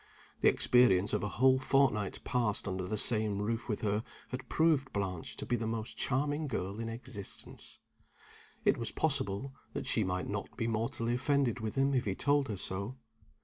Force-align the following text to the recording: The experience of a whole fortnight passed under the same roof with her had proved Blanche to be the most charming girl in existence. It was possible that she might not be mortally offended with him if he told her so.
The 0.41 0.49
experience 0.49 1.13
of 1.13 1.21
a 1.21 1.27
whole 1.29 1.59
fortnight 1.59 2.23
passed 2.23 2.67
under 2.67 2.87
the 2.87 2.97
same 2.97 3.39
roof 3.39 3.69
with 3.69 3.81
her 3.81 4.03
had 4.29 4.49
proved 4.49 4.91
Blanche 4.91 5.37
to 5.37 5.45
be 5.45 5.55
the 5.55 5.67
most 5.67 5.95
charming 5.95 6.47
girl 6.47 6.79
in 6.79 6.89
existence. 6.89 7.77
It 8.65 8.77
was 8.79 8.89
possible 8.91 9.53
that 9.73 9.85
she 9.85 10.03
might 10.03 10.27
not 10.27 10.57
be 10.57 10.65
mortally 10.65 11.13
offended 11.13 11.59
with 11.59 11.75
him 11.75 11.93
if 11.93 12.05
he 12.05 12.15
told 12.15 12.47
her 12.47 12.57
so. 12.57 12.97